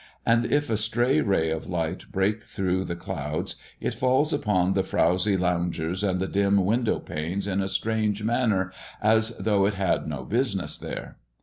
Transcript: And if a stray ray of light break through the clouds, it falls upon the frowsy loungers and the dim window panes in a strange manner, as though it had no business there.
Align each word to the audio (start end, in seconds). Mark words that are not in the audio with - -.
And 0.25 0.47
if 0.47 0.71
a 0.71 0.77
stray 0.77 1.21
ray 1.21 1.51
of 1.51 1.67
light 1.67 2.05
break 2.11 2.43
through 2.43 2.85
the 2.85 2.95
clouds, 2.95 3.55
it 3.79 3.93
falls 3.93 4.33
upon 4.33 4.73
the 4.73 4.81
frowsy 4.81 5.37
loungers 5.37 6.03
and 6.03 6.19
the 6.19 6.25
dim 6.25 6.65
window 6.65 6.97
panes 6.97 7.45
in 7.45 7.61
a 7.61 7.69
strange 7.69 8.23
manner, 8.23 8.73
as 8.99 9.37
though 9.37 9.67
it 9.67 9.75
had 9.75 10.07
no 10.07 10.25
business 10.25 10.79
there. 10.79 11.17